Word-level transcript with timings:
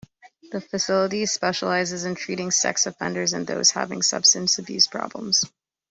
The 0.51 0.59
facility 0.61 1.27
specializes 1.27 2.05
in 2.05 2.15
treating 2.15 2.49
sex 2.49 2.87
offenders 2.87 3.33
and 3.33 3.45
those 3.45 3.69
having 3.69 4.01
substance 4.01 4.57
abuse 4.57 4.87
problems. 4.87 5.45